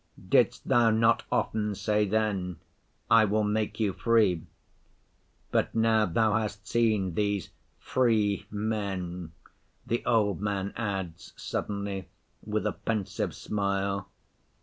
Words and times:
Didst 0.27 0.67
Thou 0.67 0.89
not 0.89 1.21
often 1.31 1.75
say 1.75 2.07
then, 2.07 2.57
"I 3.11 3.23
will 3.25 3.43
make 3.43 3.79
you 3.79 3.93
free"? 3.93 4.41
But 5.51 5.75
now 5.75 6.07
Thou 6.07 6.33
hast 6.39 6.67
seen 6.67 7.13
these 7.13 7.51
"free" 7.77 8.47
men,' 8.49 9.33
the 9.85 10.03
old 10.03 10.41
man 10.41 10.73
adds 10.75 11.33
suddenly, 11.35 12.09
with 12.43 12.65
a 12.65 12.71
pensive 12.71 13.35
smile. 13.35 14.09